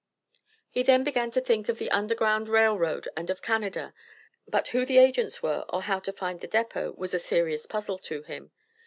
He 0.71 0.81
then 0.81 1.03
began 1.03 1.29
to 1.29 1.39
think 1.41 1.69
of 1.69 1.77
the 1.77 1.91
Underground 1.91 2.49
Rail 2.49 2.75
Road 2.75 3.07
and 3.15 3.29
of 3.29 3.43
Canada; 3.43 3.93
but 4.47 4.69
who 4.69 4.83
the 4.83 4.97
agents 4.97 5.43
were, 5.43 5.63
or 5.69 5.83
how 5.83 5.99
to 5.99 6.11
find 6.11 6.41
the 6.41 6.47
depot, 6.47 6.95
was 6.97 7.13
a 7.13 7.19
serious 7.19 7.67
puzzle 7.67 7.99
to 7.99 8.23
him. 8.23 8.49